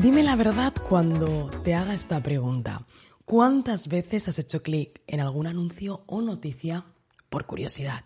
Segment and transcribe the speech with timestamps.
[0.00, 2.86] Dime la verdad cuando te haga esta pregunta.
[3.26, 6.86] ¿Cuántas veces has hecho clic en algún anuncio o noticia
[7.28, 8.04] por curiosidad?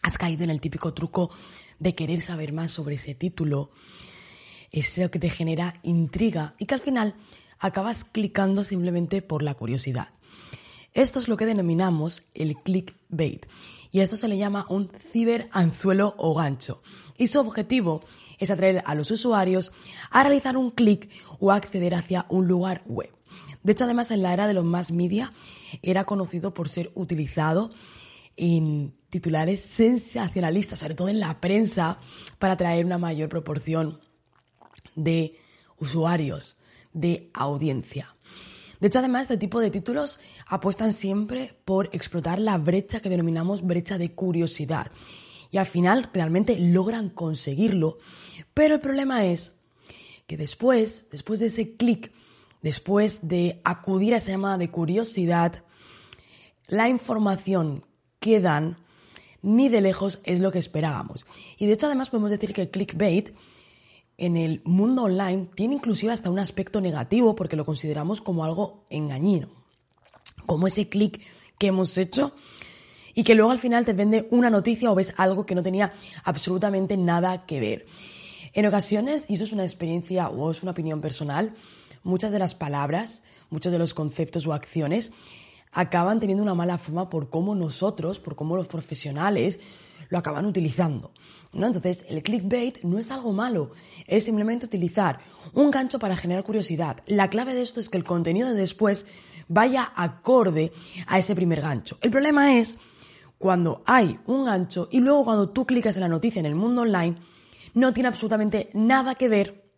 [0.00, 1.30] ¿Has caído en el típico truco
[1.78, 3.72] de querer saber más sobre ese título?
[4.72, 7.14] Eso que te genera intriga y que al final
[7.58, 10.08] acabas clicando simplemente por la curiosidad.
[10.94, 13.44] Esto es lo que denominamos el clickbait
[13.90, 16.82] y esto se le llama un ciberanzuelo o gancho.
[17.18, 18.02] Y su objetivo
[18.38, 19.72] es atraer a los usuarios
[20.10, 23.10] a realizar un clic o acceder hacia un lugar web.
[23.62, 25.32] De hecho, además, en la era de los más media
[25.82, 27.70] era conocido por ser utilizado
[28.36, 31.98] en titulares sensacionalistas, sobre todo en la prensa,
[32.38, 34.00] para atraer una mayor proporción
[34.94, 35.36] de
[35.76, 36.56] usuarios,
[36.92, 38.14] de audiencia.
[38.80, 43.62] De hecho, además, este tipo de títulos apuestan siempre por explotar la brecha que denominamos
[43.62, 44.90] brecha de curiosidad.
[45.50, 47.98] Y al final realmente logran conseguirlo.
[48.54, 49.52] Pero el problema es
[50.26, 52.12] que después, después de ese clic,
[52.62, 55.62] después de acudir a esa llamada de curiosidad,
[56.66, 57.84] la información
[58.18, 58.78] que dan
[59.42, 61.26] ni de lejos es lo que esperábamos.
[61.58, 63.30] Y de hecho, además, podemos decir que el clickbait
[64.20, 68.84] en el mundo online tiene inclusive hasta un aspecto negativo porque lo consideramos como algo
[68.90, 69.48] engañino.
[70.44, 71.22] Como ese clic
[71.58, 72.34] que hemos hecho
[73.14, 75.94] y que luego al final te vende una noticia o ves algo que no tenía
[76.22, 77.86] absolutamente nada que ver.
[78.52, 81.54] En ocasiones, y eso es una experiencia o es una opinión personal,
[82.02, 85.12] muchas de las palabras, muchos de los conceptos o acciones
[85.72, 89.60] acaban teniendo una mala fama por cómo nosotros, por cómo los profesionales
[90.08, 91.12] lo acaban utilizando.
[91.52, 91.66] ¿no?
[91.66, 93.70] Entonces, el clickbait no es algo malo,
[94.06, 95.20] es simplemente utilizar
[95.52, 97.02] un gancho para generar curiosidad.
[97.06, 99.06] La clave de esto es que el contenido de después
[99.48, 100.72] vaya acorde
[101.06, 101.98] a ese primer gancho.
[102.00, 102.76] El problema es
[103.38, 106.82] cuando hay un gancho y luego cuando tú clicas en la noticia en el mundo
[106.82, 107.16] online,
[107.74, 109.70] no tiene absolutamente nada que ver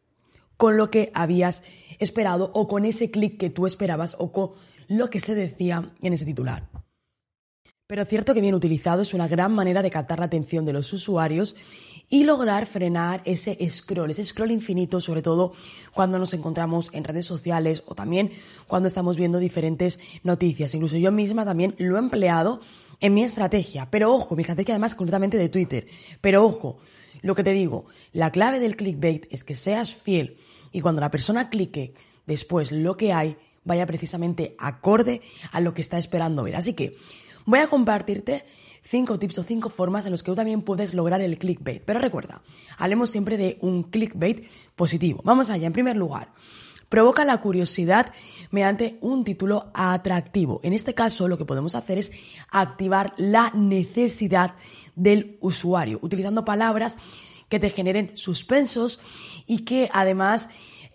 [0.56, 1.62] con lo que habías
[1.98, 4.52] esperado o con ese clic que tú esperabas o con
[4.88, 6.71] lo que se decía en ese titular.
[7.92, 10.90] Pero cierto que bien utilizado es una gran manera de captar la atención de los
[10.94, 11.54] usuarios
[12.08, 15.52] y lograr frenar ese scroll, ese scroll infinito, sobre todo
[15.92, 18.32] cuando nos encontramos en redes sociales o también
[18.66, 20.74] cuando estamos viendo diferentes noticias.
[20.74, 22.62] Incluso yo misma también lo he empleado
[22.98, 23.90] en mi estrategia.
[23.90, 25.86] Pero ojo, mi estrategia además concretamente de Twitter.
[26.22, 26.78] Pero ojo,
[27.20, 30.38] lo que te digo, la clave del clickbait es que seas fiel
[30.72, 31.92] y cuando la persona clique
[32.24, 35.20] después lo que hay vaya precisamente acorde
[35.52, 36.56] a lo que está esperando ver.
[36.56, 36.96] Así que
[37.44, 38.44] voy a compartirte
[38.82, 41.82] cinco tips o cinco formas en los que tú también puedes lograr el clickbait.
[41.84, 42.42] Pero recuerda,
[42.78, 45.20] hablemos siempre de un clickbait positivo.
[45.24, 45.66] Vamos allá.
[45.66, 46.32] En primer lugar,
[46.88, 48.12] provoca la curiosidad
[48.50, 50.60] mediante un título atractivo.
[50.62, 52.12] En este caso, lo que podemos hacer es
[52.50, 54.54] activar la necesidad
[54.94, 56.98] del usuario, utilizando palabras
[57.48, 59.00] que te generen suspensos
[59.46, 60.48] y que además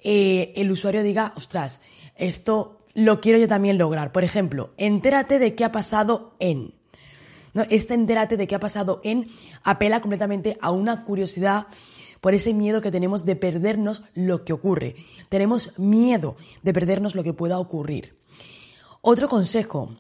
[0.04, 1.82] eh, el usuario diga, ostras,
[2.16, 4.12] esto lo quiero yo también lograr.
[4.12, 6.74] Por ejemplo, entérate de qué ha pasado en.
[7.54, 7.64] ¿no?
[7.70, 9.28] Este entérate de qué ha pasado en
[9.64, 11.68] apela completamente a una curiosidad
[12.22, 14.96] por ese miedo que tenemos de perdernos lo que ocurre.
[15.30, 18.18] Tenemos miedo de perdernos lo que pueda ocurrir.
[19.02, 19.96] Otro consejo,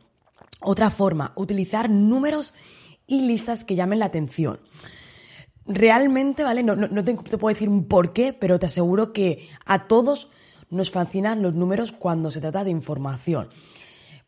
[0.59, 2.55] otra forma, utilizar números
[3.05, 4.59] y listas que llamen la atención.
[5.67, 6.63] Realmente, ¿vale?
[6.63, 10.31] No, te, te puedo decir un por qué, pero te aseguro que a todos
[10.69, 13.49] nos fascinan los números cuando se trata de información.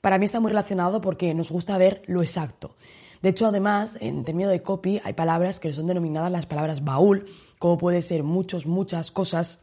[0.02, 2.76] Para mí está muy relacionado porque nos gusta ver lo exacto.
[3.22, 7.26] De hecho, además, en términos de copy hay palabras que son denominadas las palabras baúl,
[7.58, 9.59] como puede ser muchos, muchas cosas.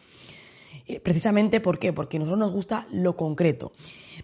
[0.87, 1.93] Eh, precisamente ¿por qué?
[1.93, 3.73] porque a nosotros nos gusta lo concreto.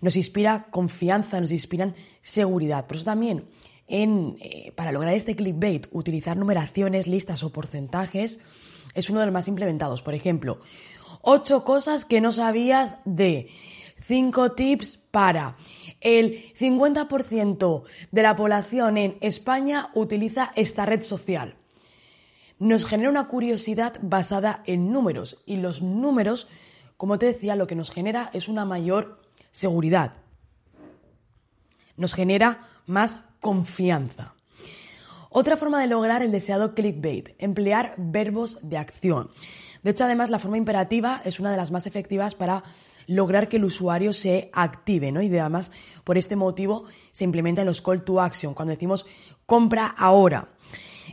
[0.03, 2.87] Nos inspira confianza, nos inspiran seguridad.
[2.87, 3.47] Por eso también,
[3.89, 8.39] en, eh, para lograr este clickbait, utilizar numeraciones, listas o porcentajes
[8.95, 10.03] es uno de los más implementados.
[10.03, 10.61] Por ejemplo,
[11.23, 13.49] Ocho cosas que no sabías de.
[14.05, 15.57] Cinco tips para.
[16.01, 21.55] El 50% de la población en España utiliza esta red social.
[22.59, 26.49] Nos genera una curiosidad basada en números y los números,
[26.97, 29.21] como te decía, lo que nos genera es una mayor
[29.53, 30.15] seguridad.
[31.97, 34.35] Nos genera más confianza.
[35.31, 39.31] Otra forma de lograr el deseado clickbait, emplear verbos de acción.
[39.83, 42.63] De hecho, además, la forma imperativa es una de las más efectivas para
[43.07, 45.23] lograr que el usuario se active, ¿no?
[45.23, 45.73] Y además,
[46.05, 49.07] por este motivo, se implementan los call to action, cuando decimos
[49.47, 50.49] compra ahora.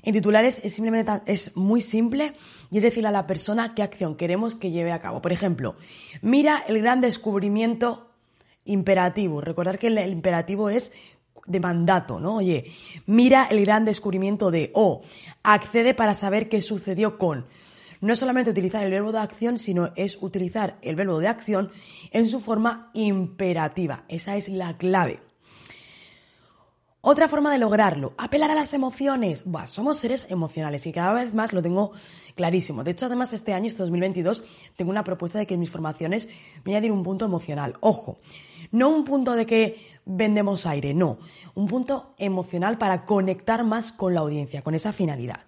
[0.04, 2.33] En titulares es simplemente es muy simple
[2.71, 5.21] y es decir a la persona qué acción queremos que lleve a cabo.
[5.21, 5.75] Por ejemplo,
[6.21, 8.12] mira el gran descubrimiento
[8.66, 9.42] imperativo.
[9.42, 10.92] Recordar que el, imperativo es
[11.48, 12.38] de mandato, ¿no?
[12.38, 12.71] Oye,
[13.07, 15.01] mira el gran descubrimiento de o
[15.44, 17.45] accede para saber qué sucedió con.
[18.01, 21.71] No es solamente utilizar el verbo de acción, sino es utilizar el verbo de acción
[22.11, 24.05] en su forma imperativa.
[24.07, 25.19] Esa es la clave.
[27.01, 29.43] Otra forma de lograrlo, apelar a las emociones.
[29.45, 31.93] Buah, somos seres emocionales y cada vez más lo tengo
[32.35, 32.83] clarísimo.
[32.83, 34.43] De hecho, además, este año, este 2022,
[34.75, 36.27] tengo una propuesta de que en mis formaciones
[36.65, 37.75] me añadir un punto emocional.
[37.79, 38.17] Ojo,
[38.71, 41.19] no un punto de que vendemos aire, no.
[41.55, 45.39] Un punto emocional para conectar más con la audiencia, con esa finalidad.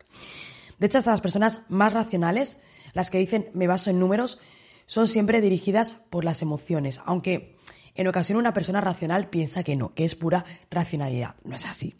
[0.81, 2.57] De hecho, hasta las personas más racionales,
[2.94, 4.39] las que dicen me baso en números,
[4.88, 7.56] son siempre dirigidas por las emociones, aunque
[7.94, 11.36] en ocasión una persona racional piensa que no, que es pura racionalidad.
[11.44, 11.94] No es así.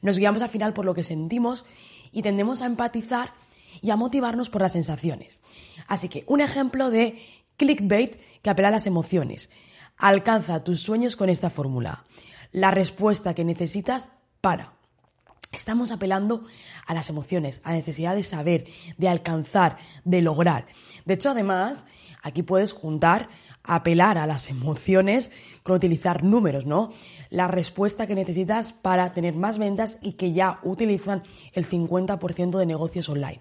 [0.00, 1.64] Nos guiamos al final por lo que sentimos
[2.12, 3.34] y tendemos a empatizar
[3.82, 5.40] y a motivarnos por las sensaciones.
[5.88, 7.20] Así que un ejemplo de
[7.56, 9.50] clickbait que apela a las emociones.
[9.96, 12.04] Alcanza tus sueños con esta fórmula.
[12.52, 14.08] La respuesta que necesitas
[14.40, 14.79] para.
[15.52, 16.44] Estamos apelando
[16.86, 18.66] a las emociones, a la necesidad de saber,
[18.98, 20.66] de alcanzar, de lograr.
[21.04, 21.86] De hecho, además,
[22.22, 23.28] Aquí puedes juntar,
[23.62, 25.30] apelar a las emociones
[25.62, 26.92] con utilizar números, ¿no?
[27.30, 32.66] La respuesta que necesitas para tener más ventas y que ya utilizan el 50% de
[32.66, 33.40] negocios online.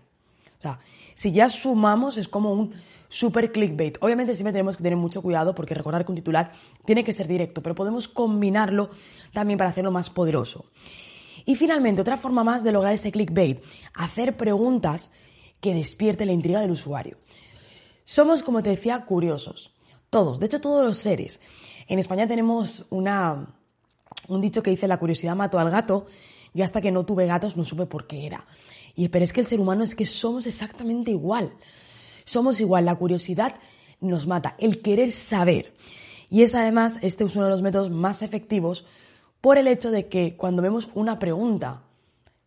[0.59, 0.79] O sea,
[1.13, 2.73] si ya sumamos es como un
[3.09, 3.97] super clickbait.
[4.01, 6.51] Obviamente siempre tenemos que tener mucho cuidado porque recordar que un titular
[6.85, 8.91] tiene que ser directo, pero podemos combinarlo
[9.33, 10.65] también para hacerlo más poderoso.
[11.49, 13.63] Y finalmente, otra forma más de lograr ese clickbait,
[13.95, 15.09] hacer preguntas
[15.59, 17.17] que despierte la intriga del usuario.
[18.05, 19.73] Somos, como te decía, curiosos.
[20.11, 21.41] Todos, de hecho todos los seres.
[21.87, 23.47] En España tenemos una,
[24.27, 26.05] un dicho que dice la curiosidad mató al gato.
[26.53, 28.45] Yo hasta que no tuve gatos no supe por qué era.
[28.93, 31.51] Y, pero es que el ser humano es que somos exactamente igual.
[32.25, 33.55] Somos igual, la curiosidad
[34.01, 35.73] nos mata, el querer saber.
[36.29, 38.85] Y es además, este es uno de los métodos más efectivos
[39.41, 41.83] por el hecho de que cuando vemos una pregunta,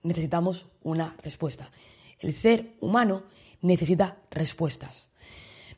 [0.02, 1.70] necesitamos una respuesta.
[2.18, 3.24] El ser humano
[3.60, 5.10] necesita respuestas.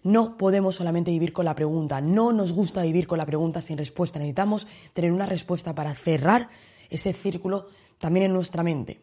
[0.03, 3.79] No podemos solamente vivir con la pregunta, no nos gusta vivir con la pregunta sin
[3.79, 6.51] respuesta, necesitamos tener una respuesta para cerrar
[6.91, 7.69] ese círculo
[7.99, 9.01] también en nuestra mente.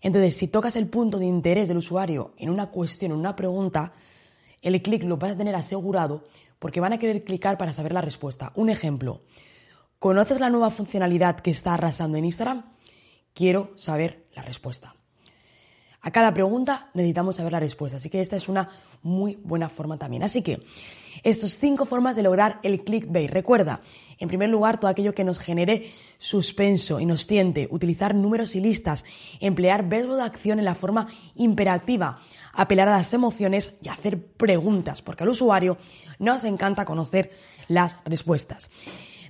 [0.00, 3.92] Entonces, si tocas el punto de interés del usuario en una cuestión, en una pregunta,
[4.62, 6.24] el clic lo vas a tener asegurado
[6.60, 8.52] porque van a querer clicar para saber la respuesta.
[8.54, 9.18] Un ejemplo,
[9.98, 12.64] ¿conoces la nueva funcionalidad que está arrasando en Instagram?
[13.34, 14.94] Quiero saber la respuesta.
[16.00, 18.68] A cada pregunta necesitamos saber la respuesta, así que esta es una
[19.02, 20.22] muy buena forma también.
[20.22, 20.62] Así que,
[21.24, 23.30] estos cinco formas de lograr el clickbait.
[23.30, 23.80] Recuerda,
[24.18, 28.60] en primer lugar, todo aquello que nos genere suspenso y nos tiente, utilizar números y
[28.60, 29.04] listas,
[29.40, 32.20] emplear verbo de acción en la forma imperativa,
[32.52, 35.78] apelar a las emociones y hacer preguntas, porque al usuario
[36.20, 37.32] nos encanta conocer
[37.66, 38.70] las respuestas.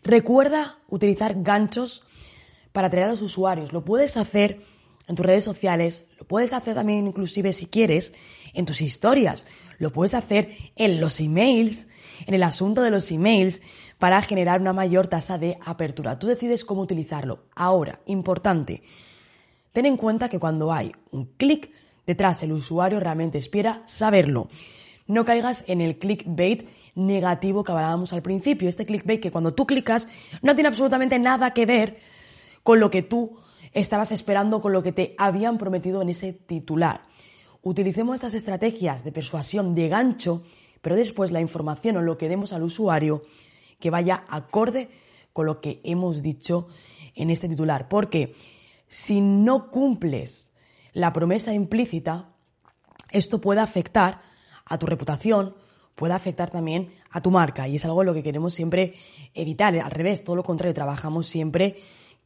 [0.03, 2.05] Recuerda utilizar ganchos
[2.73, 3.73] para atraer a los usuarios.
[3.73, 4.63] Lo puedes hacer
[5.09, 8.13] en tus redes sociales, lo puedes hacer también inclusive si quieres
[8.53, 9.47] en tus historias,
[9.79, 11.87] lo puedes hacer en los emails,
[12.27, 13.63] en el asunto de los emails
[13.99, 16.19] para generar una mayor tasa de apertura.
[16.19, 17.45] Tú decides cómo utilizarlo.
[17.55, 18.83] Ahora, importante,
[19.73, 21.73] ten en cuenta que cuando hay un clic
[22.07, 24.49] detrás, el usuario realmente espera saberlo.
[25.09, 28.69] No caigas en el clickbait negativo que hablábamos al principio.
[28.69, 30.07] Este clickbait que cuando tú clicas
[30.43, 31.99] no tiene absolutamente nada que ver
[32.63, 33.39] con lo que tú
[33.73, 37.03] estabas esperando con lo que te habían prometido en ese titular.
[37.63, 40.43] Utilicemos estas estrategias de persuasión de gancho,
[40.83, 43.23] pero después la información o lo que demos al usuario
[43.81, 44.91] que vaya acorde
[45.33, 46.69] con lo que hemos dicho
[47.15, 47.89] en este titular.
[47.89, 48.35] Porque
[48.89, 50.51] si no cumples
[50.93, 52.35] la promesa implícita,
[53.11, 54.21] esto puede afectar
[54.69, 55.55] a tu reputación,
[55.95, 58.95] puede afectar también a tu marca y es algo lo que queremos siempre
[59.35, 59.77] evitar.
[59.79, 61.77] Al revés, todo lo contrario, trabajamos siempre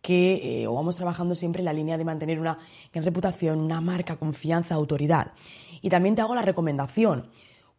[0.02, 2.58] que, eh, o vamos trabajando siempre en la línea de mantener una
[2.92, 5.32] reputación, una marca, confianza, autoridad.
[5.80, 7.28] Y también te hago la recomendación,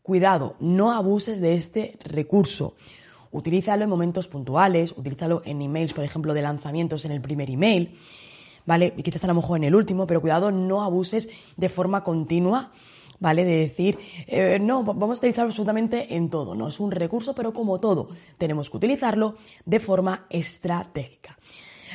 [0.01, 2.75] cuidado, no abuses de este recurso.
[3.31, 7.97] Utilízalo en momentos puntuales, utilízalo en emails, por ejemplo, de lanzamientos en el primer email,
[8.65, 8.93] ¿vale?
[8.95, 12.71] Y quizás a lo mejor en el último, pero cuidado, no abuses de forma continua,
[13.23, 13.45] ¿vale?
[13.45, 17.53] De decir, eh, no, vamos a utilizarlo absolutamente en todo, no es un recurso, pero
[17.53, 21.39] como todo, tenemos que utilizarlo de forma estratégica.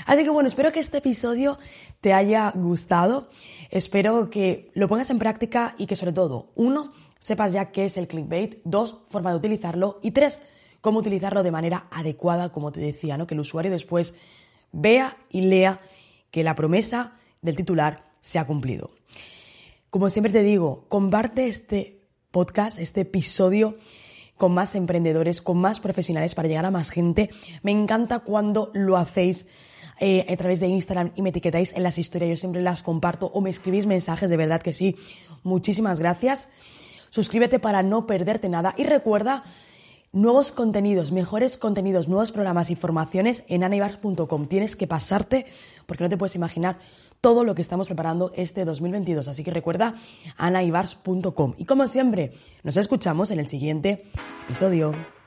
[0.06, 1.58] Así que bueno, espero que este episodio
[2.00, 3.28] te haya gustado.
[3.68, 7.98] Espero que lo pongas en práctica y que sobre todo, uno, sepas ya qué es
[7.98, 10.40] el clickbait, dos, forma de utilizarlo y tres,
[10.80, 13.26] cómo utilizarlo de manera adecuada, como te decía, ¿no?
[13.26, 14.14] Que el usuario después
[14.72, 15.82] vea y lea
[16.30, 18.97] que la promesa del titular se ha cumplido.
[19.90, 23.78] Como siempre te digo, comparte este podcast, este episodio
[24.36, 27.30] con más emprendedores, con más profesionales para llegar a más gente.
[27.62, 29.46] Me encanta cuando lo hacéis
[29.98, 32.28] eh, a través de Instagram y me etiquetáis en las historias.
[32.28, 34.94] Yo siempre las comparto o me escribís mensajes, de verdad que sí.
[35.42, 36.50] Muchísimas gracias.
[37.08, 39.42] Suscríbete para no perderte nada y recuerda
[40.12, 44.48] nuevos contenidos, mejores contenidos, nuevos programas y formaciones en anaibars.com.
[44.48, 45.46] Tienes que pasarte
[45.86, 46.78] porque no te puedes imaginar
[47.20, 49.28] todo lo que estamos preparando este 2022.
[49.28, 49.94] Así que recuerda
[50.36, 51.54] anaibars.com.
[51.56, 52.32] Y como siempre,
[52.62, 54.10] nos escuchamos en el siguiente
[54.46, 55.17] episodio.